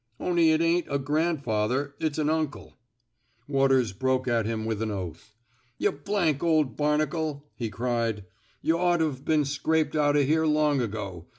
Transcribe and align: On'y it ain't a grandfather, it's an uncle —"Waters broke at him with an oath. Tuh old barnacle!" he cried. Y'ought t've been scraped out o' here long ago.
On'y 0.19 0.49
it 0.51 0.61
ain't 0.61 0.87
a 0.89 0.97
grandfather, 0.97 1.93
it's 1.99 2.17
an 2.17 2.27
uncle 2.27 2.75
—"Waters 3.47 3.93
broke 3.93 4.27
at 4.27 4.47
him 4.47 4.65
with 4.65 4.81
an 4.81 4.89
oath. 4.89 5.35
Tuh 5.79 6.39
old 6.41 6.75
barnacle!" 6.75 7.45
he 7.55 7.69
cried. 7.69 8.25
Y'ought 8.63 8.97
t've 8.97 9.23
been 9.23 9.45
scraped 9.45 9.95
out 9.95 10.17
o' 10.17 10.23
here 10.23 10.47
long 10.47 10.81
ago. 10.81 11.27